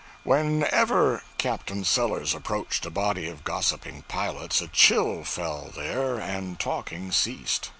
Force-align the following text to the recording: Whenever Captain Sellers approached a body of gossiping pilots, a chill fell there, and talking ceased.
Whenever 0.23 1.21
Captain 1.37 1.83
Sellers 1.83 2.33
approached 2.33 2.87
a 2.87 2.89
body 2.89 3.29
of 3.29 3.43
gossiping 3.43 4.01
pilots, 4.07 4.59
a 4.59 4.67
chill 4.67 5.23
fell 5.23 5.71
there, 5.75 6.17
and 6.19 6.59
talking 6.59 7.11
ceased. 7.11 7.69